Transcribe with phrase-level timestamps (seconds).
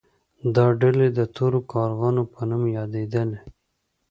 [0.55, 3.39] دا ډلې د تورو کارغانو په نوم یادیدلې.